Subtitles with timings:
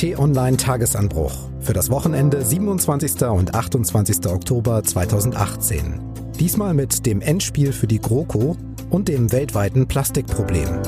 [0.00, 3.20] T-Online Tagesanbruch für das Wochenende 27.
[3.24, 4.26] und 28.
[4.28, 6.00] Oktober 2018.
[6.38, 8.56] Diesmal mit dem Endspiel für die GroKo
[8.88, 10.80] und dem weltweiten Plastikproblem.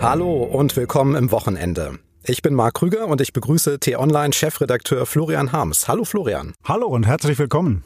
[0.00, 1.98] Hallo und willkommen im Wochenende.
[2.22, 5.88] Ich bin Marc Krüger und ich begrüße T-Online-Chefredakteur Florian Harms.
[5.88, 6.54] Hallo Florian.
[6.62, 7.82] Hallo und herzlich willkommen.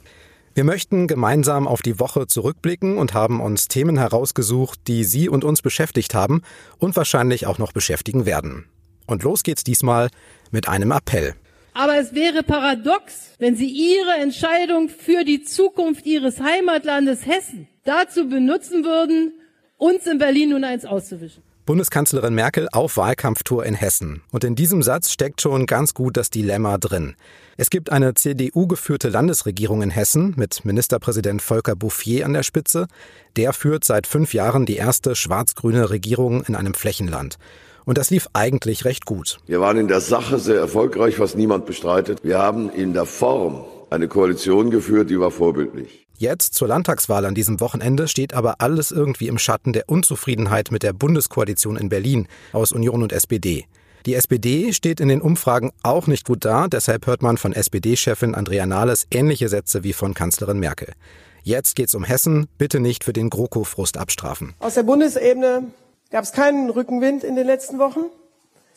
[0.56, 5.44] Wir möchten gemeinsam auf die Woche zurückblicken und haben uns Themen herausgesucht, die Sie und
[5.44, 6.40] uns beschäftigt haben
[6.78, 8.64] und wahrscheinlich auch noch beschäftigen werden.
[9.06, 10.08] Und los geht's diesmal
[10.50, 11.34] mit einem Appell.
[11.74, 18.26] Aber es wäre paradox, wenn Sie Ihre Entscheidung für die Zukunft Ihres Heimatlandes Hessen dazu
[18.26, 19.34] benutzen würden,
[19.76, 21.42] uns in Berlin nun eins auszuwischen.
[21.66, 24.22] Bundeskanzlerin Merkel auf Wahlkampftour in Hessen.
[24.30, 27.16] Und in diesem Satz steckt schon ganz gut das Dilemma drin.
[27.56, 32.86] Es gibt eine CDU-geführte Landesregierung in Hessen mit Ministerpräsident Volker Bouffier an der Spitze.
[33.34, 37.36] Der führt seit fünf Jahren die erste schwarz-grüne Regierung in einem Flächenland.
[37.84, 39.40] Und das lief eigentlich recht gut.
[39.46, 42.20] Wir waren in der Sache sehr erfolgreich, was niemand bestreitet.
[42.22, 46.05] Wir haben in der Form eine Koalition geführt, die war vorbildlich.
[46.18, 50.82] Jetzt zur Landtagswahl an diesem Wochenende steht aber alles irgendwie im Schatten der Unzufriedenheit mit
[50.82, 53.66] der Bundeskoalition in Berlin aus Union und SPD.
[54.06, 58.34] Die SPD steht in den Umfragen auch nicht gut da, deshalb hört man von SPD-Chefin
[58.34, 60.94] Andrea Nahles ähnliche Sätze wie von Kanzlerin Merkel.
[61.42, 64.54] Jetzt geht's um Hessen, bitte nicht für den GroKo-Frust abstrafen.
[64.58, 65.64] Aus der Bundesebene
[66.10, 68.06] gab es keinen Rückenwind in den letzten Wochen,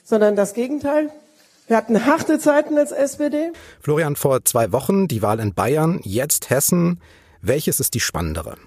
[0.04, 1.10] sondern das Gegenteil.
[1.68, 3.52] Wir hatten harte Zeiten als SPD.
[3.80, 7.00] Florian, vor zwei Wochen die Wahl in Bayern, jetzt Hessen.
[7.42, 8.58] Welches ist die spannendere?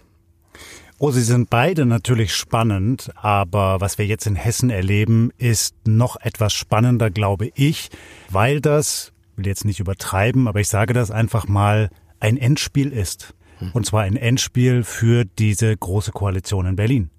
[0.98, 6.16] Oh, sie sind beide natürlich spannend, aber was wir jetzt in Hessen erleben, ist noch
[6.16, 7.90] etwas spannender, glaube ich,
[8.30, 13.34] weil das, will jetzt nicht übertreiben, aber ich sage das einfach mal, ein Endspiel ist.
[13.74, 17.10] Und zwar ein Endspiel für diese große Koalition in Berlin.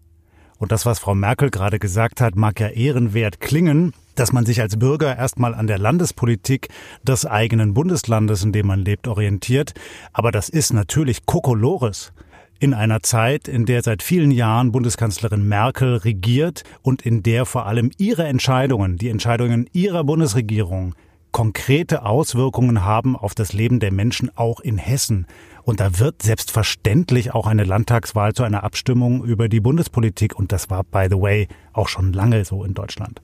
[0.58, 4.62] Und das, was Frau Merkel gerade gesagt hat, mag ja ehrenwert klingen, dass man sich
[4.62, 6.70] als Bürger erstmal an der Landespolitik
[7.04, 9.74] des eigenen Bundeslandes, in dem man lebt, orientiert.
[10.12, 12.14] Aber das ist natürlich Kokolores
[12.60, 17.66] in einer Zeit, in der seit vielen Jahren Bundeskanzlerin Merkel regiert und in der vor
[17.66, 20.96] allem ihre Entscheidungen, die Entscheidungen ihrer Bundesregierung
[21.34, 25.26] konkrete Auswirkungen haben auf das Leben der Menschen auch in Hessen.
[25.64, 30.38] Und da wird selbstverständlich auch eine Landtagswahl zu einer Abstimmung über die Bundespolitik.
[30.38, 33.22] Und das war, by the way, auch schon lange so in Deutschland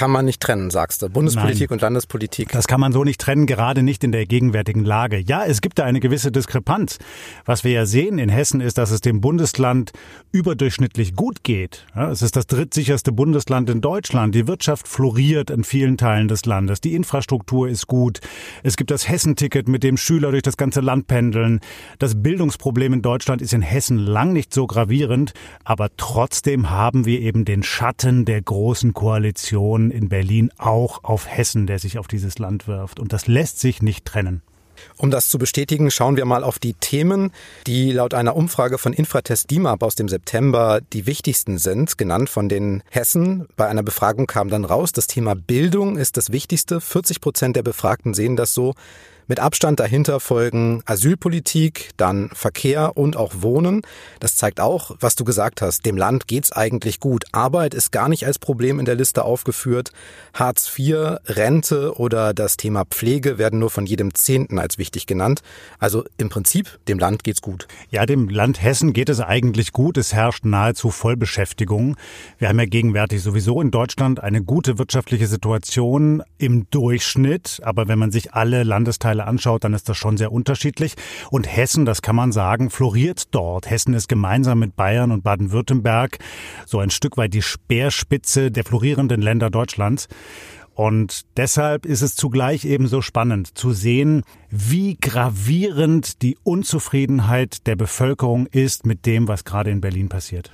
[0.00, 1.10] kann man nicht trennen, sagst du.
[1.10, 1.76] Bundespolitik Nein.
[1.76, 2.48] und Landespolitik.
[2.52, 5.18] Das kann man so nicht trennen, gerade nicht in der gegenwärtigen Lage.
[5.18, 6.96] Ja, es gibt da eine gewisse Diskrepanz.
[7.44, 9.92] Was wir ja sehen in Hessen ist, dass es dem Bundesland
[10.32, 11.84] überdurchschnittlich gut geht.
[11.94, 14.34] Ja, es ist das drittsicherste Bundesland in Deutschland.
[14.34, 16.80] Die Wirtschaft floriert in vielen Teilen des Landes.
[16.80, 18.20] Die Infrastruktur ist gut.
[18.62, 21.60] Es gibt das Hessenticket, mit dem Schüler durch das ganze Land pendeln.
[21.98, 27.20] Das Bildungsproblem in Deutschland ist in Hessen lang nicht so gravierend, aber trotzdem haben wir
[27.20, 32.38] eben den Schatten der großen Koalition in Berlin auch auf Hessen, der sich auf dieses
[32.38, 33.00] Land wirft.
[33.00, 34.42] Und das lässt sich nicht trennen.
[34.96, 37.32] Um das zu bestätigen, schauen wir mal auf die Themen,
[37.66, 42.48] die laut einer Umfrage von Infratest DIMAP aus dem September die wichtigsten sind, genannt von
[42.48, 43.46] den Hessen.
[43.56, 46.80] Bei einer Befragung kam dann raus, das Thema Bildung ist das Wichtigste.
[46.80, 48.74] 40 Prozent der Befragten sehen das so.
[49.30, 53.82] Mit Abstand dahinter folgen Asylpolitik, dann Verkehr und auch Wohnen.
[54.18, 55.86] Das zeigt auch, was du gesagt hast.
[55.86, 57.26] Dem Land geht's eigentlich gut.
[57.30, 59.92] Arbeit ist gar nicht als Problem in der Liste aufgeführt.
[60.34, 65.42] Hartz IV, Rente oder das Thema Pflege werden nur von jedem Zehnten als wichtig genannt.
[65.78, 67.68] Also im Prinzip, dem Land geht's gut.
[67.90, 69.96] Ja, dem Land Hessen geht es eigentlich gut.
[69.96, 71.96] Es herrscht nahezu Vollbeschäftigung.
[72.38, 77.60] Wir haben ja gegenwärtig sowieso in Deutschland eine gute wirtschaftliche Situation im Durchschnitt.
[77.62, 80.94] Aber wenn man sich alle Landesteile Stadtteile anschaut, dann ist das schon sehr unterschiedlich.
[81.30, 83.68] Und Hessen, das kann man sagen, floriert dort.
[83.68, 86.18] Hessen ist gemeinsam mit Bayern und Baden-Württemberg
[86.66, 90.08] so ein Stück weit die Speerspitze der florierenden Länder Deutschlands.
[90.74, 98.46] Und deshalb ist es zugleich ebenso spannend zu sehen, wie gravierend die Unzufriedenheit der Bevölkerung
[98.46, 100.52] ist mit dem, was gerade in Berlin passiert.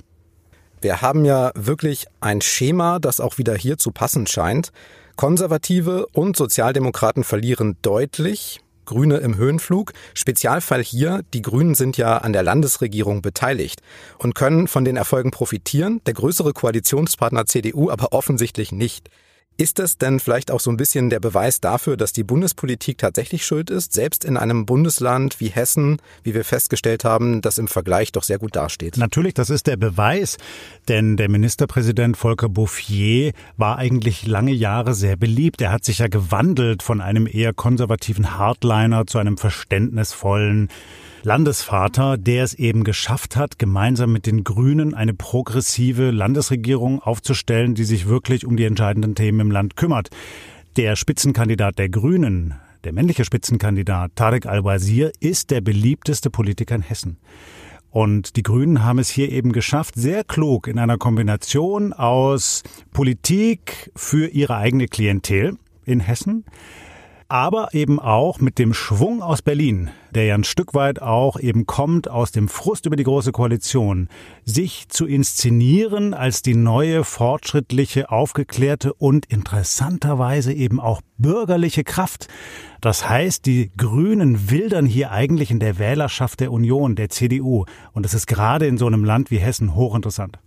[0.81, 4.71] Wir haben ja wirklich ein Schema, das auch wieder hier zu passen scheint.
[5.15, 8.59] Konservative und Sozialdemokraten verlieren deutlich.
[8.87, 9.93] Grüne im Höhenflug.
[10.15, 13.81] Spezialfall hier, die Grünen sind ja an der Landesregierung beteiligt
[14.17, 19.11] und können von den Erfolgen profitieren, der größere Koalitionspartner CDU aber offensichtlich nicht.
[19.59, 23.43] Ist das denn vielleicht auch so ein bisschen der Beweis dafür, dass die Bundespolitik tatsächlich
[23.43, 28.11] schuld ist, selbst in einem Bundesland wie Hessen, wie wir festgestellt haben, das im Vergleich
[28.11, 28.97] doch sehr gut dasteht?
[28.97, 30.37] Natürlich, das ist der Beweis,
[30.87, 35.59] denn der Ministerpräsident Volker Bouffier war eigentlich lange Jahre sehr beliebt.
[35.59, 40.69] Er hat sich ja gewandelt von einem eher konservativen Hardliner zu einem verständnisvollen
[41.23, 47.83] Landesvater, der es eben geschafft hat, gemeinsam mit den Grünen eine progressive Landesregierung aufzustellen, die
[47.83, 50.09] sich wirklich um die entscheidenden Themen im Land kümmert.
[50.77, 52.53] Der Spitzenkandidat der Grünen,
[52.83, 57.17] der männliche Spitzenkandidat Tarek Al-Wazir, ist der beliebteste Politiker in Hessen.
[57.89, 63.91] Und die Grünen haben es hier eben geschafft, sehr klug in einer Kombination aus Politik
[63.95, 66.45] für ihre eigene Klientel in Hessen,
[67.29, 71.65] aber eben auch mit dem Schwung aus Berlin, der ja ein Stück weit auch eben
[71.65, 74.07] kommt aus dem Frust über die Große Koalition,
[74.45, 82.27] sich zu inszenieren als die neue, fortschrittliche, aufgeklärte und interessanterweise eben auch bürgerliche Kraft.
[82.81, 87.65] Das heißt, die Grünen wildern hier eigentlich in der Wählerschaft der Union, der CDU.
[87.91, 90.39] Und das ist gerade in so einem Land wie Hessen hochinteressant.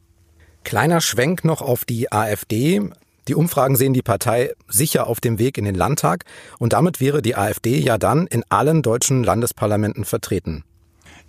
[0.65, 2.91] Kleiner Schwenk noch auf die AfD.
[3.29, 6.25] Die Umfragen sehen die Partei sicher auf dem Weg in den Landtag
[6.59, 10.65] und damit wäre die AfD ja dann in allen deutschen Landesparlamenten vertreten.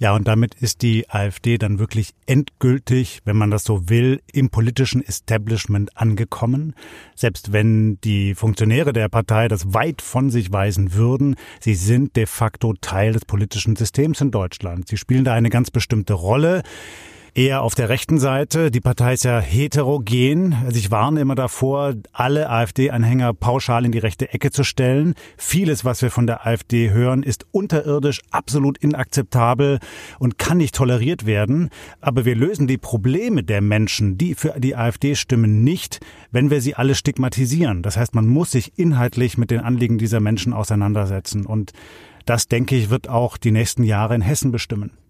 [0.01, 4.49] Ja, und damit ist die AfD dann wirklich endgültig, wenn man das so will, im
[4.49, 6.73] politischen Establishment angekommen.
[7.15, 12.25] Selbst wenn die Funktionäre der Partei das weit von sich weisen würden, sie sind de
[12.25, 14.87] facto Teil des politischen Systems in Deutschland.
[14.87, 16.63] Sie spielen da eine ganz bestimmte Rolle
[17.33, 18.71] eher auf der rechten Seite.
[18.71, 20.55] Die Partei ist ja heterogen.
[20.65, 25.13] Also ich warne immer davor, alle AfD-Anhänger pauschal in die rechte Ecke zu stellen.
[25.37, 29.79] Vieles, was wir von der AfD hören, ist unterirdisch, absolut inakzeptabel
[30.19, 31.69] und kann nicht toleriert werden.
[32.01, 35.99] Aber wir lösen die Probleme der Menschen, die für die AfD stimmen, nicht,
[36.31, 37.81] wenn wir sie alle stigmatisieren.
[37.81, 41.45] Das heißt, man muss sich inhaltlich mit den Anliegen dieser Menschen auseinandersetzen.
[41.45, 41.71] Und
[42.25, 45.00] das, denke ich, wird auch die nächsten Jahre in Hessen bestimmen.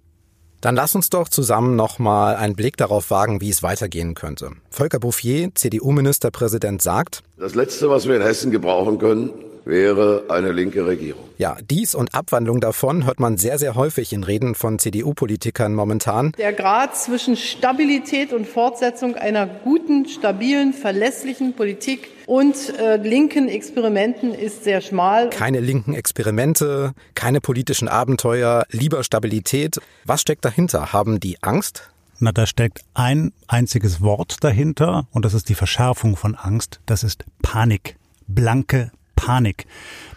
[0.62, 4.52] Dann lass uns doch zusammen nochmal einen Blick darauf wagen, wie es weitergehen könnte.
[4.70, 9.32] Volker Bouffier, CDU-Ministerpräsident, sagt, Das Letzte, was wir in Hessen gebrauchen können,
[9.66, 11.24] wäre eine linke Regierung.
[11.38, 16.34] Ja, dies und Abwandlung davon hört man sehr, sehr häufig in Reden von CDU-Politikern momentan.
[16.38, 24.34] Der Grad zwischen Stabilität und Fortsetzung einer guten, stabilen, verlässlichen Politik und äh, linken Experimenten
[24.34, 25.30] ist sehr schmal.
[25.32, 29.80] Keine linken Experimente, keine politischen Abenteuer, lieber Stabilität.
[30.06, 30.92] Was steckt dahinter?
[30.92, 31.90] Haben die Angst?
[32.20, 36.82] Na, da steckt ein einziges Wort dahinter und das ist die Verschärfung von Angst.
[36.86, 37.98] Das ist Panik.
[38.28, 39.66] Blanke Panik.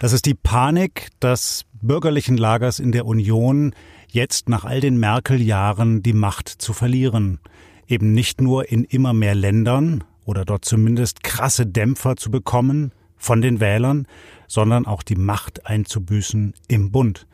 [0.01, 3.75] Das ist die Panik des bürgerlichen Lagers in der Union,
[4.09, 7.39] jetzt nach all den Merkel-Jahren die Macht zu verlieren.
[7.87, 13.41] Eben nicht nur in immer mehr Ländern oder dort zumindest krasse Dämpfer zu bekommen von
[13.41, 14.07] den Wählern,
[14.49, 17.27] sondern auch die Macht einzubüßen im Bund.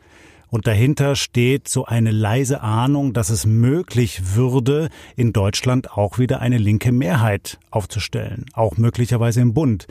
[0.51, 6.41] Und dahinter steht so eine leise Ahnung, dass es möglich würde, in Deutschland auch wieder
[6.41, 9.87] eine linke Mehrheit aufzustellen, auch möglicherweise im Bund.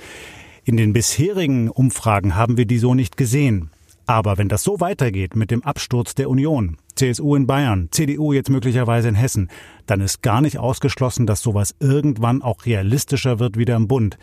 [0.65, 3.71] In den bisherigen Umfragen haben wir die so nicht gesehen.
[4.05, 8.51] Aber wenn das so weitergeht mit dem Absturz der Union, CSU in Bayern, CDU jetzt
[8.51, 9.49] möglicherweise in Hessen,
[9.87, 14.19] dann ist gar nicht ausgeschlossen, dass sowas irgendwann auch realistischer wird wieder im Bund.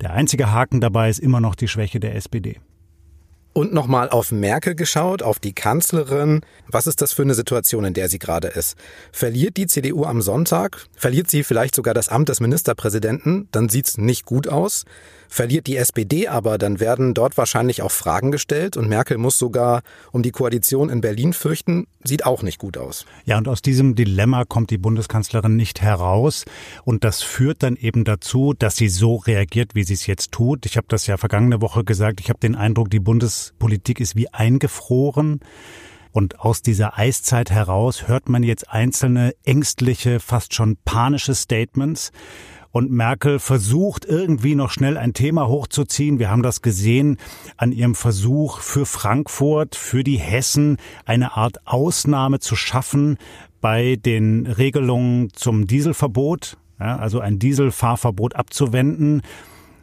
[0.00, 2.60] Der einzige Haken dabei ist immer noch die Schwäche der SPD.
[3.54, 6.40] Und nochmal auf Merkel geschaut, auf die Kanzlerin.
[6.68, 8.76] Was ist das für eine Situation, in der sie gerade ist?
[9.12, 10.86] Verliert die CDU am Sonntag?
[10.96, 13.48] Verliert sie vielleicht sogar das Amt des Ministerpräsidenten?
[13.52, 14.86] Dann sieht's nicht gut aus.
[15.32, 19.80] Verliert die SPD aber, dann werden dort wahrscheinlich auch Fragen gestellt und Merkel muss sogar
[20.10, 21.86] um die Koalition in Berlin fürchten.
[22.04, 23.06] Sieht auch nicht gut aus.
[23.24, 26.44] Ja, und aus diesem Dilemma kommt die Bundeskanzlerin nicht heraus.
[26.84, 30.66] Und das führt dann eben dazu, dass sie so reagiert, wie sie es jetzt tut.
[30.66, 32.20] Ich habe das ja vergangene Woche gesagt.
[32.20, 35.40] Ich habe den Eindruck, die Bundespolitik ist wie eingefroren.
[36.10, 42.12] Und aus dieser Eiszeit heraus hört man jetzt einzelne ängstliche, fast schon panische Statements
[42.72, 46.18] und Merkel versucht irgendwie noch schnell ein Thema hochzuziehen.
[46.18, 47.18] Wir haben das gesehen
[47.56, 53.18] an ihrem Versuch für Frankfurt, für die Hessen eine Art Ausnahme zu schaffen
[53.60, 59.22] bei den Regelungen zum Dieselverbot, ja, also ein Dieselfahrverbot abzuwenden.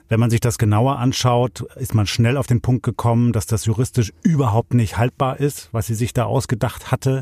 [0.10, 3.65] Wenn man sich das genauer anschaut, ist man schnell auf den Punkt gekommen, dass das
[3.65, 7.22] juristisch überhaupt nicht haltbar ist, was sie sich da ausgedacht hatte.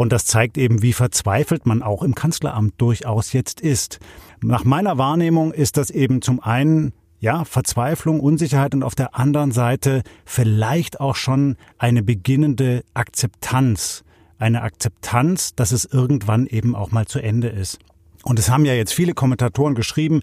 [0.00, 3.98] Und das zeigt eben, wie verzweifelt man auch im Kanzleramt durchaus jetzt ist.
[4.42, 9.52] Nach meiner Wahrnehmung ist das eben zum einen ja, Verzweiflung, Unsicherheit und auf der anderen
[9.52, 14.02] Seite vielleicht auch schon eine beginnende Akzeptanz.
[14.38, 17.78] Eine Akzeptanz, dass es irgendwann eben auch mal zu Ende ist.
[18.24, 20.22] Und es haben ja jetzt viele Kommentatoren geschrieben,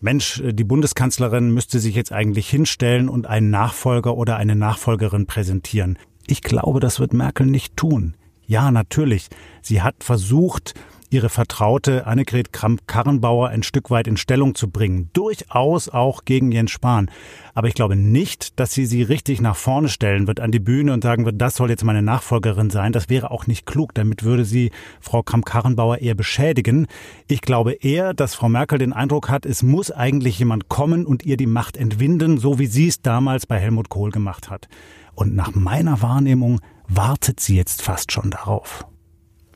[0.00, 5.98] Mensch, die Bundeskanzlerin müsste sich jetzt eigentlich hinstellen und einen Nachfolger oder eine Nachfolgerin präsentieren.
[6.28, 8.14] Ich glaube, das wird Merkel nicht tun.
[8.46, 9.28] Ja, natürlich.
[9.62, 10.74] Sie hat versucht,
[11.10, 15.10] ihre Vertraute Annegret Kramp-Karrenbauer ein Stück weit in Stellung zu bringen.
[15.12, 17.10] Durchaus auch gegen Jens Spahn.
[17.54, 20.92] Aber ich glaube nicht, dass sie sie richtig nach vorne stellen wird an die Bühne
[20.92, 22.92] und sagen wird, das soll jetzt meine Nachfolgerin sein.
[22.92, 23.94] Das wäre auch nicht klug.
[23.94, 26.86] Damit würde sie Frau Kramp-Karrenbauer eher beschädigen.
[27.28, 31.24] Ich glaube eher, dass Frau Merkel den Eindruck hat, es muss eigentlich jemand kommen und
[31.24, 34.68] ihr die Macht entwinden, so wie sie es damals bei Helmut Kohl gemacht hat.
[35.14, 38.86] Und nach meiner Wahrnehmung wartet sie jetzt fast schon darauf.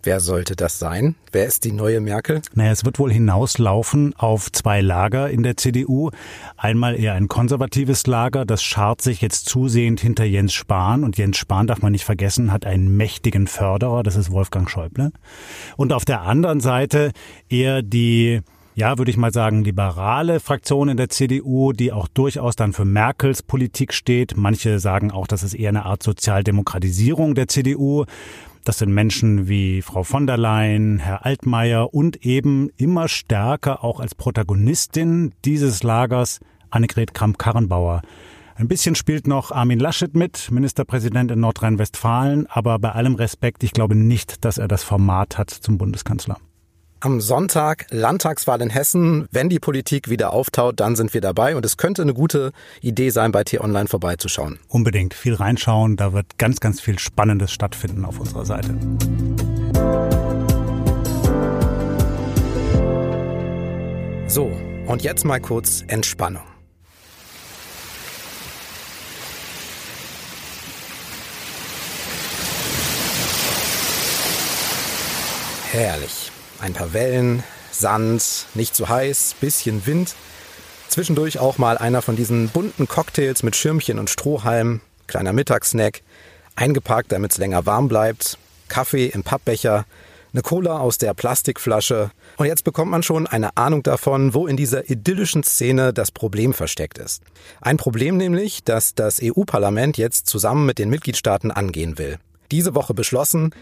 [0.02, 1.14] Wer sollte das sein?
[1.30, 2.40] Wer ist die neue Merkel?
[2.54, 6.10] Naja, es wird wohl hinauslaufen auf zwei Lager in der CDU.
[6.56, 11.04] Einmal eher ein konservatives Lager, das schart sich jetzt zusehend hinter Jens Spahn.
[11.04, 15.12] Und Jens Spahn, darf man nicht vergessen, hat einen mächtigen Förderer, das ist Wolfgang Schäuble.
[15.76, 17.12] Und auf der anderen Seite
[17.50, 18.40] eher die
[18.80, 22.86] ja, würde ich mal sagen, liberale Fraktion in der CDU, die auch durchaus dann für
[22.86, 24.38] Merkels Politik steht.
[24.38, 28.06] Manche sagen auch, das ist eher eine Art Sozialdemokratisierung der CDU.
[28.64, 34.00] Das sind Menschen wie Frau von der Leyen, Herr Altmaier und eben immer stärker auch
[34.00, 38.00] als Protagonistin dieses Lagers Annegret Kramp-Karrenbauer.
[38.54, 43.72] Ein bisschen spielt noch Armin Laschet mit, Ministerpräsident in Nordrhein-Westfalen, aber bei allem Respekt, ich
[43.72, 46.38] glaube nicht, dass er das Format hat zum Bundeskanzler.
[47.02, 49.26] Am Sonntag Landtagswahl in Hessen.
[49.32, 51.56] Wenn die Politik wieder auftaut, dann sind wir dabei.
[51.56, 52.52] Und es könnte eine gute
[52.82, 54.58] Idee sein, bei T-Online vorbeizuschauen.
[54.68, 55.96] Unbedingt viel reinschauen.
[55.96, 58.76] Da wird ganz, ganz viel Spannendes stattfinden auf unserer Seite.
[64.26, 64.52] So,
[64.86, 66.42] und jetzt mal kurz Entspannung.
[75.72, 76.19] Herrlich.
[76.60, 80.14] Ein paar Wellen, Sand, nicht zu heiß, bisschen Wind.
[80.88, 86.02] Zwischendurch auch mal einer von diesen bunten Cocktails mit Schirmchen und Strohhalm, kleiner Mittagssnack,
[86.56, 88.36] eingeparkt, damit es länger warm bleibt,
[88.68, 89.86] Kaffee im Pappbecher,
[90.32, 92.10] eine Cola aus der Plastikflasche.
[92.36, 96.52] Und jetzt bekommt man schon eine Ahnung davon, wo in dieser idyllischen Szene das Problem
[96.52, 97.22] versteckt ist.
[97.62, 102.18] Ein Problem nämlich, das das EU-Parlament jetzt zusammen mit den Mitgliedstaaten angehen will
[102.50, 103.54] diese Woche beschlossen.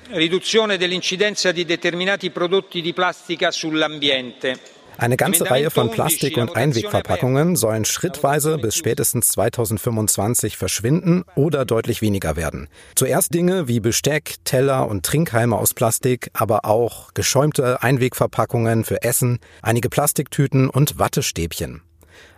[5.01, 12.03] Eine ganze Reihe von Plastik- und Einwegverpackungen sollen schrittweise bis spätestens 2025 verschwinden oder deutlich
[12.03, 12.69] weniger werden.
[12.97, 19.39] Zuerst Dinge wie Besteck, Teller und Trinkhalme aus Plastik, aber auch geschäumte Einwegverpackungen für Essen,
[19.63, 21.83] einige Plastiktüten und Wattestäbchen.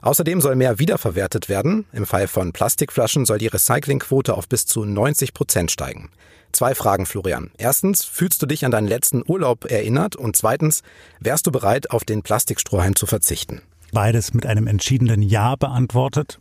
[0.03, 1.87] Außerdem soll mehr wiederverwertet werden.
[1.95, 6.11] Im Fall von Plastikflaschen soll die Recyclingquote auf bis zu 90 Prozent steigen.
[6.53, 7.51] Zwei Fragen, Florian.
[7.59, 10.17] Erstens, fühlst du dich an deinen letzten Urlaub erinnert?
[10.17, 10.83] Und zweitens,
[11.21, 13.63] wärst du bereit, auf den Plastikstrohhalm zu verzichten?
[13.93, 16.39] Beides mit einem entschiedenen Ja beantwortet.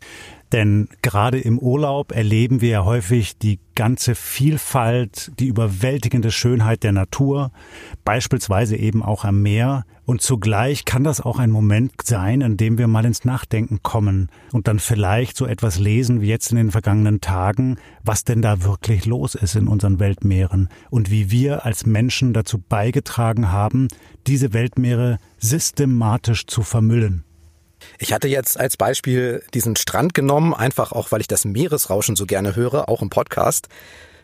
[0.51, 6.91] Denn gerade im Urlaub erleben wir ja häufig die ganze Vielfalt, die überwältigende Schönheit der
[6.91, 7.51] Natur,
[8.03, 9.85] beispielsweise eben auch am Meer.
[10.05, 14.29] Und zugleich kann das auch ein Moment sein, in dem wir mal ins Nachdenken kommen
[14.51, 18.63] und dann vielleicht so etwas lesen wie jetzt in den vergangenen Tagen, was denn da
[18.63, 23.87] wirklich los ist in unseren Weltmeeren und wie wir als Menschen dazu beigetragen haben,
[24.25, 27.23] diese Weltmeere systematisch zu vermüllen.
[28.01, 32.25] Ich hatte jetzt als Beispiel diesen Strand genommen, einfach auch, weil ich das Meeresrauschen so
[32.25, 33.67] gerne höre, auch im Podcast.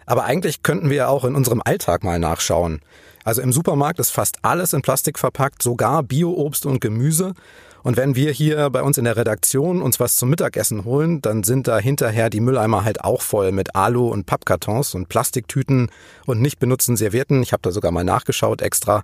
[0.05, 2.79] Aber eigentlich könnten wir auch in unserem Alltag mal nachschauen.
[3.25, 7.33] Also im Supermarkt ist fast alles in Plastik verpackt, sogar Bioobst und Gemüse.
[7.83, 11.43] Und wenn wir hier bei uns in der Redaktion uns was zum Mittagessen holen, dann
[11.43, 15.91] sind da hinterher die Mülleimer halt auch voll mit Alu- und Pappkartons und Plastiktüten
[16.25, 17.43] und nicht benutzten Servietten.
[17.43, 19.03] Ich habe da sogar mal nachgeschaut extra.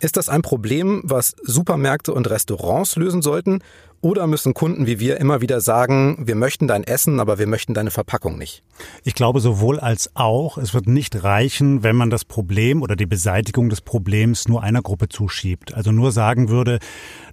[0.00, 3.60] Ist das ein Problem, was Supermärkte und Restaurants lösen sollten?
[4.00, 7.74] Oder müssen Kunden wie wir immer wieder sagen, wir möchten dein Essen, aber wir möchten
[7.74, 8.62] deine Verpackung nicht?
[9.02, 13.06] Ich glaube sowohl als auch, es wird nicht reichen, wenn man das Problem oder die
[13.06, 15.74] Beseitigung des Problems nur einer Gruppe zuschiebt.
[15.74, 16.78] Also nur sagen würde,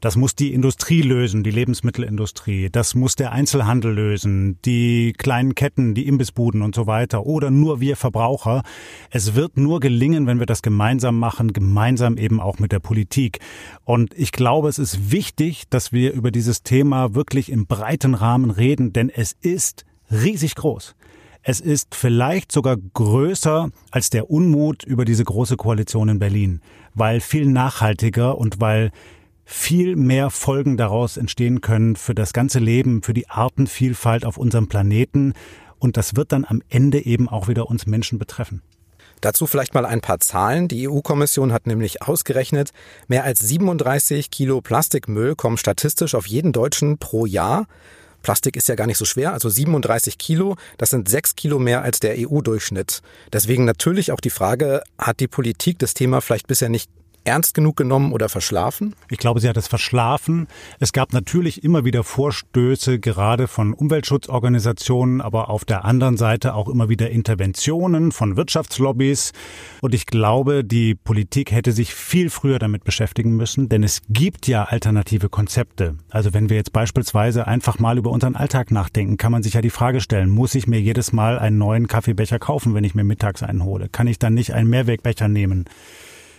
[0.01, 5.93] das muss die Industrie lösen, die Lebensmittelindustrie, das muss der Einzelhandel lösen, die kleinen Ketten,
[5.93, 8.63] die Imbissbuden und so weiter oder nur wir Verbraucher.
[9.11, 13.39] Es wird nur gelingen, wenn wir das gemeinsam machen, gemeinsam eben auch mit der Politik.
[13.83, 18.13] Und ich glaube, es ist wichtig, dass wir über dieses dieses Thema wirklich im breiten
[18.13, 20.95] Rahmen reden, denn es ist riesig groß.
[21.43, 26.61] Es ist vielleicht sogar größer als der Unmut über diese große Koalition in Berlin,
[26.93, 28.91] weil viel nachhaltiger und weil
[29.43, 34.67] viel mehr Folgen daraus entstehen können für das ganze Leben, für die Artenvielfalt auf unserem
[34.67, 35.33] Planeten.
[35.77, 38.61] Und das wird dann am Ende eben auch wieder uns Menschen betreffen.
[39.21, 40.67] Dazu vielleicht mal ein paar Zahlen.
[40.67, 42.71] Die EU-Kommission hat nämlich ausgerechnet,
[43.07, 47.67] mehr als 37 Kilo Plastikmüll kommen statistisch auf jeden Deutschen pro Jahr.
[48.21, 51.83] Plastik ist ja gar nicht so schwer, also 37 Kilo, das sind sechs Kilo mehr
[51.83, 53.03] als der EU-Durchschnitt.
[53.31, 56.89] Deswegen natürlich auch die Frage, hat die Politik das Thema vielleicht bisher nicht
[57.25, 58.95] ernst genug genommen oder verschlafen?
[59.09, 60.47] Ich glaube, sie hat es verschlafen.
[60.79, 66.69] Es gab natürlich immer wieder Vorstöße, gerade von Umweltschutzorganisationen, aber auf der anderen Seite auch
[66.69, 69.33] immer wieder Interventionen von Wirtschaftslobbys.
[69.81, 74.47] Und ich glaube, die Politik hätte sich viel früher damit beschäftigen müssen, denn es gibt
[74.47, 75.95] ja alternative Konzepte.
[76.09, 79.61] Also wenn wir jetzt beispielsweise einfach mal über unseren Alltag nachdenken, kann man sich ja
[79.61, 83.03] die Frage stellen, muss ich mir jedes Mal einen neuen Kaffeebecher kaufen, wenn ich mir
[83.03, 83.89] mittags einen hole?
[83.89, 85.65] Kann ich dann nicht einen Mehrwegbecher nehmen?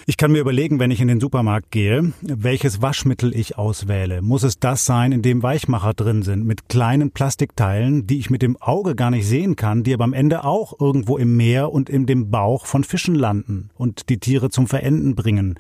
[0.08, 4.22] Ich kann mir überlegen, wenn ich in den Supermarkt gehe, welches Waschmittel ich auswähle.
[4.22, 8.40] Muss es das sein, in dem Weichmacher drin sind, mit kleinen Plastikteilen, die ich mit
[8.40, 11.90] dem Auge gar nicht sehen kann, die aber am Ende auch irgendwo im Meer und
[11.90, 15.58] in dem Bauch von Fischen landen und die Tiere zum Verenden bringen.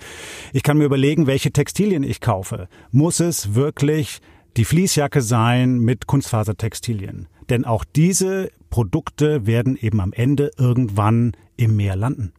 [0.52, 2.68] Ich kann mir überlegen, welche Textilien ich kaufe.
[2.92, 4.20] Muss es wirklich
[4.56, 7.26] die Fließjacke sein mit Kunstfasertextilien?
[7.48, 12.32] Denn auch diese Produkte werden eben am Ende irgendwann im Meer landen.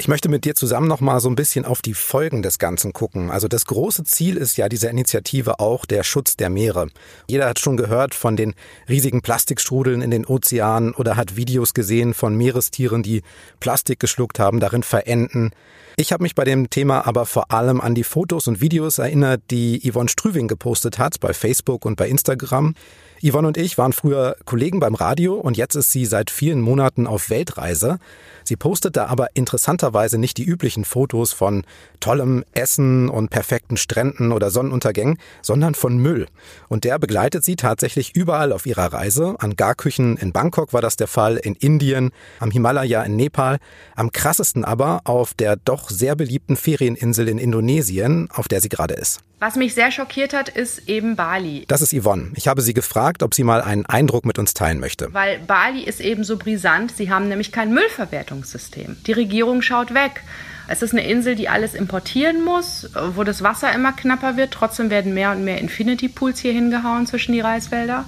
[0.00, 2.92] Ich möchte mit dir zusammen noch mal so ein bisschen auf die Folgen des Ganzen
[2.92, 3.32] gucken.
[3.32, 6.86] Also das große Ziel ist ja dieser Initiative auch der Schutz der Meere.
[7.26, 8.54] Jeder hat schon gehört von den
[8.88, 13.22] riesigen Plastikstrudeln in den Ozeanen oder hat Videos gesehen von Meerestieren, die
[13.58, 15.50] Plastik geschluckt haben, darin verenden.
[15.96, 19.42] Ich habe mich bei dem Thema aber vor allem an die Fotos und Videos erinnert,
[19.50, 22.76] die Yvonne Strüving gepostet hat bei Facebook und bei Instagram.
[23.20, 27.06] Yvonne und ich waren früher Kollegen beim Radio und jetzt ist sie seit vielen Monaten
[27.06, 27.98] auf Weltreise.
[28.44, 31.64] Sie postet da aber interessanterweise nicht die üblichen Fotos von
[31.98, 36.28] tollem Essen und perfekten Stränden oder Sonnenuntergängen, sondern von Müll.
[36.68, 39.34] Und der begleitet sie tatsächlich überall auf ihrer Reise.
[39.40, 43.58] An Garküchen in Bangkok war das der Fall, in Indien, am Himalaya in Nepal,
[43.96, 48.94] am krassesten aber auf der doch sehr beliebten Ferieninsel in Indonesien, auf der sie gerade
[48.94, 49.20] ist.
[49.40, 51.64] Was mich sehr schockiert hat, ist eben Bali.
[51.68, 52.32] Das ist Yvonne.
[52.34, 55.14] Ich habe sie gefragt, ob sie mal einen Eindruck mit uns teilen möchte.
[55.14, 56.96] Weil Bali ist eben so brisant.
[56.96, 58.96] Sie haben nämlich kein Müllverwertungssystem.
[59.06, 60.22] Die Regierung schaut weg.
[60.66, 64.50] Es ist eine Insel, die alles importieren muss, wo das Wasser immer knapper wird.
[64.50, 68.06] Trotzdem werden mehr und mehr Infinity Pools hier hingehauen zwischen die Reiswälder.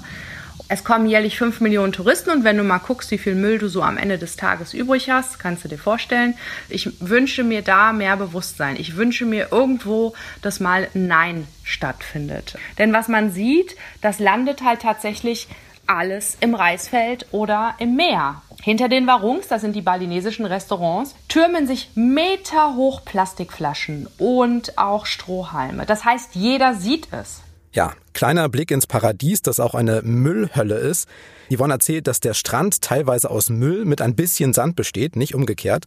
[0.73, 3.67] Es kommen jährlich 5 Millionen Touristen und wenn du mal guckst, wie viel Müll du
[3.67, 6.35] so am Ende des Tages übrig hast, kannst du dir vorstellen.
[6.69, 8.77] Ich wünsche mir da mehr Bewusstsein.
[8.77, 12.57] Ich wünsche mir irgendwo, dass mal Nein stattfindet.
[12.79, 15.49] Denn was man sieht, das landet halt tatsächlich
[15.89, 18.41] alles im Reisfeld oder im Meer.
[18.63, 25.85] Hinter den Warungs, das sind die balinesischen Restaurants, türmen sich meterhoch Plastikflaschen und auch Strohhalme.
[25.85, 27.43] Das heißt, jeder sieht es.
[27.73, 31.09] Ja, kleiner Blick ins Paradies, das auch eine Müllhölle ist.
[31.55, 35.85] Yvonne erzählt, dass der Strand teilweise aus Müll mit ein bisschen Sand besteht, nicht umgekehrt.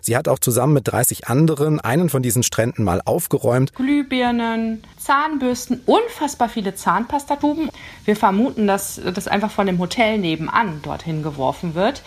[0.00, 3.74] Sie hat auch zusammen mit 30 anderen einen von diesen Stränden mal aufgeräumt.
[3.74, 7.70] Glühbirnen, Zahnbürsten, unfassbar viele Zahnpastatuben.
[8.04, 12.02] Wir vermuten, dass das einfach von dem Hotel nebenan dorthin geworfen wird.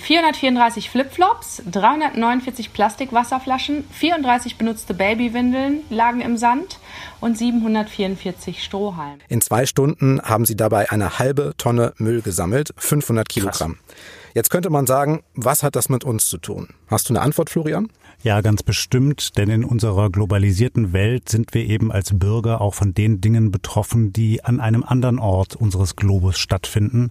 [0.00, 6.78] 434 Flipflops, 349 Plastikwasserflaschen, 34 benutzte Babywindeln lagen im Sand
[7.20, 9.18] und 744 Strohhalme.
[9.28, 13.74] In zwei Stunden haben sie dabei eine halbe Tonne Müll gesammelt, 500 Kilogramm.
[13.74, 13.96] Krass.
[14.34, 16.68] Jetzt könnte man sagen, was hat das mit uns zu tun?
[16.86, 17.88] Hast du eine Antwort, Florian?
[18.22, 22.94] Ja, ganz bestimmt, denn in unserer globalisierten Welt sind wir eben als Bürger auch von
[22.94, 27.10] den Dingen betroffen, die an einem anderen Ort unseres Globus stattfinden.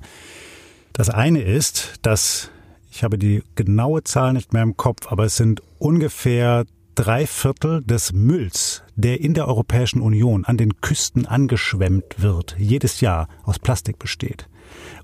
[0.93, 2.52] Das eine ist, dass
[2.99, 7.81] ich habe die genaue Zahl nicht mehr im Kopf, aber es sind ungefähr drei Viertel
[7.81, 13.57] des Mülls, der in der Europäischen Union an den Küsten angeschwemmt wird, jedes Jahr aus
[13.57, 14.49] Plastik besteht.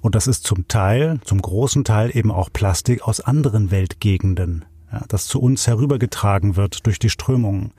[0.02, 5.06] Und das ist zum Teil, zum großen Teil eben auch Plastik aus anderen Weltgegenden, ja,
[5.08, 7.72] das zu uns herübergetragen wird durch die Strömungen.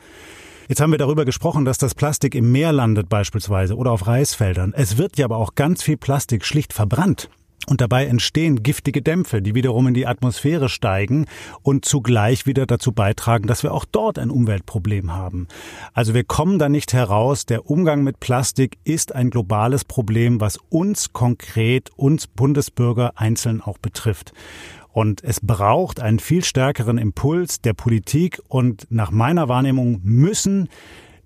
[0.66, 4.72] Jetzt haben wir darüber gesprochen, dass das Plastik im Meer landet beispielsweise oder auf Reisfeldern.
[4.74, 7.28] Es wird ja aber auch ganz viel Plastik schlicht verbrannt.
[7.68, 11.26] Und dabei entstehen giftige Dämpfe, die wiederum in die Atmosphäre steigen
[11.62, 15.48] und zugleich wieder dazu beitragen, dass wir auch dort ein Umweltproblem haben.
[15.92, 17.44] Also wir kommen da nicht heraus.
[17.44, 23.78] Der Umgang mit Plastik ist ein globales Problem, was uns konkret, uns Bundesbürger einzeln auch
[23.78, 24.32] betrifft.
[24.92, 30.68] Und es braucht einen viel stärkeren Impuls der Politik und nach meiner Wahrnehmung müssen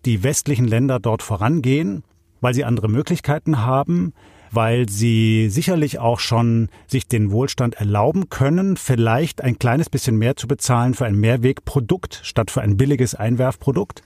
[0.06, 2.02] die westlichen Länder dort vorangehen,
[2.40, 4.14] weil sie andere Möglichkeiten haben
[4.50, 10.36] weil sie sicherlich auch schon sich den Wohlstand erlauben können, vielleicht ein kleines bisschen mehr
[10.36, 14.02] zu bezahlen für ein Mehrwegprodukt statt für ein billiges Einwerfprodukt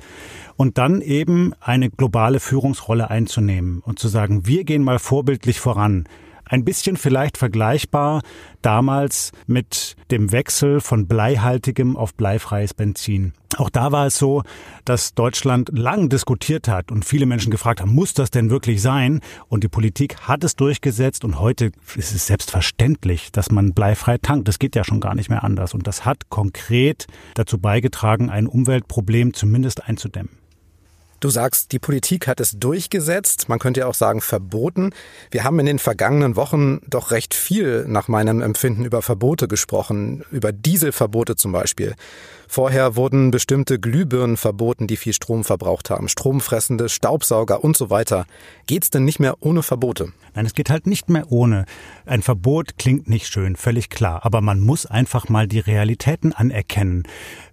[0.57, 6.07] und dann eben eine globale Führungsrolle einzunehmen und zu sagen, wir gehen mal vorbildlich voran.
[6.47, 8.23] Ein bisschen vielleicht vergleichbar
[8.63, 13.33] damals mit dem Wechsel von bleihaltigem auf bleifreies Benzin.
[13.57, 14.43] Auch da war es so,
[14.85, 19.21] dass Deutschland lang diskutiert hat und viele Menschen gefragt haben, muss das denn wirklich sein?
[19.49, 24.49] Und die Politik hat es durchgesetzt und heute ist es selbstverständlich, dass man bleifrei tankt.
[24.49, 25.73] Das geht ja schon gar nicht mehr anders.
[25.73, 30.44] Und das hat konkret dazu beigetragen, ein Umweltproblem zumindest einzudämmen.
[31.25, 34.91] Du sagst, die Politik hat es durchgesetzt, man könnte ja auch sagen verboten.
[35.31, 40.23] Wir haben in den vergangenen Wochen doch recht viel nach meinem Empfinden über Verbote gesprochen,
[40.31, 41.95] über Dieselverbote zum Beispiel.
[42.47, 48.27] Vorher wurden bestimmte Glühbirnen verboten, die viel Strom verbraucht haben, stromfressende Staubsauger und so weiter.
[48.67, 50.13] Geht's denn nicht mehr ohne Verbote?
[50.35, 51.65] Nein, es geht halt nicht mehr ohne.
[52.05, 57.05] Ein Verbot klingt nicht schön, völlig klar, aber man muss einfach mal die Realitäten anerkennen.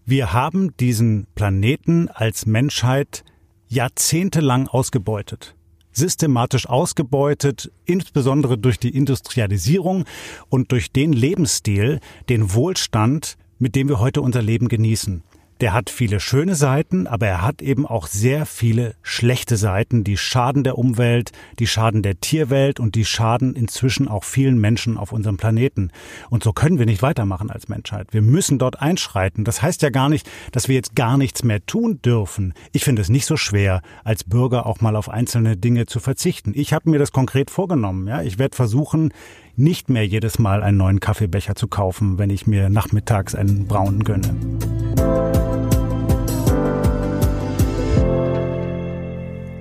[0.06, 3.24] Wir haben diesen Planeten als Menschheit
[3.72, 5.56] jahrzehntelang ausgebeutet.
[5.94, 10.06] Systematisch ausgebeutet, insbesondere durch die Industrialisierung
[10.50, 15.24] und durch den Lebensstil, den Wohlstand, mit dem wir heute unser Leben genießen
[15.62, 20.18] der hat viele schöne Seiten, aber er hat eben auch sehr viele schlechte Seiten, die
[20.18, 25.12] schaden der Umwelt, die schaden der Tierwelt und die schaden inzwischen auch vielen Menschen auf
[25.12, 25.92] unserem Planeten.
[26.32, 28.08] Und so können wir nicht weitermachen als Menschheit.
[28.12, 29.44] Wir müssen dort einschreiten.
[29.44, 32.56] Das heißt ja gar nicht, dass wir jetzt gar nichts mehr tun dürfen.
[32.72, 36.54] Ich finde es nicht so schwer, als Bürger auch mal auf einzelne Dinge zu verzichten.
[36.56, 38.08] Ich habe mir das konkret vorgenommen.
[38.08, 39.14] Ja, ich werde versuchen,
[39.56, 44.04] nicht mehr jedes Mal einen neuen Kaffeebecher zu kaufen, wenn ich mir nachmittags einen braunen
[44.04, 45.31] gönne.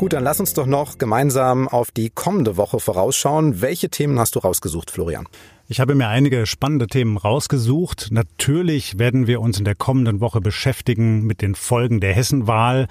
[0.00, 3.60] Gut, dann lass uns doch noch gemeinsam auf die kommende Woche vorausschauen.
[3.60, 5.28] Welche Themen hast du rausgesucht, Florian?
[5.68, 8.08] Ich habe mir einige spannende Themen rausgesucht.
[8.10, 12.88] Natürlich werden wir uns in der kommenden Woche beschäftigen mit den Folgen der Hessenwahl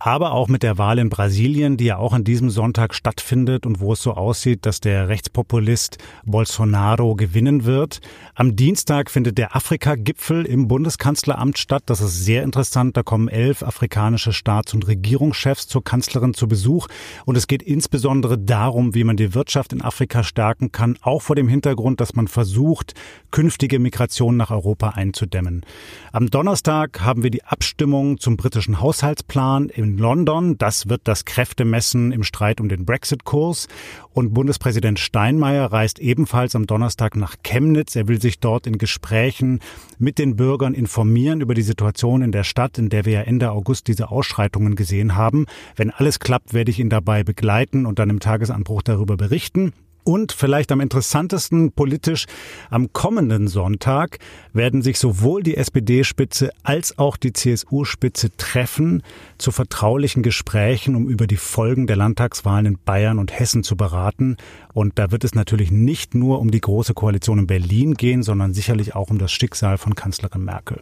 [0.00, 3.80] aber auch mit der Wahl in Brasilien, die ja auch an diesem Sonntag stattfindet und
[3.80, 8.00] wo es so aussieht, dass der Rechtspopulist Bolsonaro gewinnen wird.
[8.34, 11.82] Am Dienstag findet der Afrika-Gipfel im Bundeskanzleramt statt.
[11.86, 12.96] Das ist sehr interessant.
[12.96, 16.88] Da kommen elf afrikanische Staats- und Regierungschefs zur Kanzlerin zu Besuch.
[17.26, 21.36] Und es geht insbesondere darum, wie man die Wirtschaft in Afrika stärken kann, auch vor
[21.36, 22.94] dem Hintergrund, dass man versucht,
[23.30, 25.66] künftige Migration nach Europa einzudämmen.
[26.10, 30.56] Am Donnerstag haben wir die Abstimmung zum britischen Haushaltsplan im in London.
[30.58, 33.68] Das wird das Kräftemessen im Streit um den Brexit-Kurs.
[34.12, 37.96] Und Bundespräsident Steinmeier reist ebenfalls am Donnerstag nach Chemnitz.
[37.96, 39.60] Er will sich dort in Gesprächen
[39.98, 43.50] mit den Bürgern informieren über die Situation in der Stadt, in der wir ja Ende
[43.50, 45.46] August diese Ausschreitungen gesehen haben.
[45.76, 49.72] Wenn alles klappt, werde ich ihn dabei begleiten und dann im Tagesanbruch darüber berichten.
[50.04, 52.26] Und vielleicht am interessantesten politisch,
[52.70, 54.18] am kommenden Sonntag
[54.52, 59.02] werden sich sowohl die SPD-Spitze als auch die CSU-Spitze treffen
[59.38, 64.36] zu vertraulichen Gesprächen, um über die Folgen der Landtagswahlen in Bayern und Hessen zu beraten.
[64.72, 68.54] Und da wird es natürlich nicht nur um die Große Koalition in Berlin gehen, sondern
[68.54, 70.80] sicherlich auch um das Schicksal von Kanzlerin Merkel.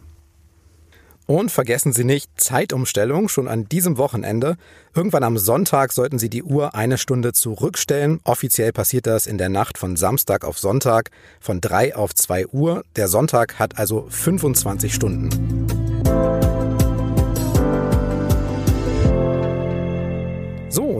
[1.29, 4.57] Und vergessen Sie nicht, Zeitumstellung schon an diesem Wochenende.
[4.95, 8.19] Irgendwann am Sonntag sollten Sie die Uhr eine Stunde zurückstellen.
[8.23, 12.83] Offiziell passiert das in der Nacht von Samstag auf Sonntag von 3 auf 2 Uhr.
[12.95, 15.78] Der Sonntag hat also 25 Stunden.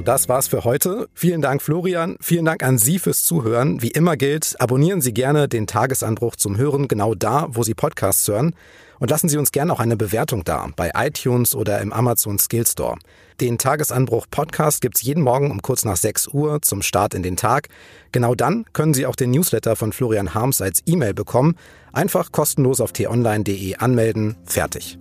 [0.10, 1.08] Das war's für heute.
[1.14, 2.18] Vielen Dank, Florian.
[2.20, 3.84] Vielen Dank an Sie fürs Zuhören.
[3.84, 8.28] Wie immer gilt, abonnieren Sie gerne den Tagesanbruch zum Hören genau da, wo Sie Podcasts
[8.28, 8.56] hören.
[8.98, 12.66] Und lassen Sie uns gerne auch eine Bewertung da bei iTunes oder im Amazon Skill
[12.66, 12.98] Store.
[13.40, 17.38] Den Tagesanbruch Podcast gibt's jeden Morgen um kurz nach 6 Uhr zum Start in den
[17.38, 17.68] Tag.
[18.12, 21.56] Genau dann können Sie auch den Newsletter von Florian Harms als E-Mail bekommen.
[21.94, 24.38] Einfach kostenlos auf t-online.de anmelden.
[24.44, 24.98] Fertig.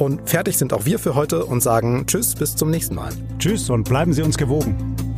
[0.00, 3.12] Und fertig sind auch wir für heute und sagen Tschüss, bis zum nächsten Mal.
[3.38, 5.09] Tschüss und bleiben Sie uns gewogen.